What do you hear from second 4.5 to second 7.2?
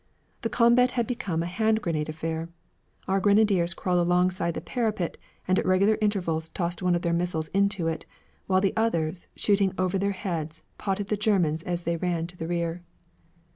the parapet and at regular intervals tossed one of their